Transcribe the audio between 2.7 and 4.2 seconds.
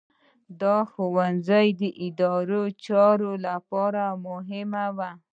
چارو لپاره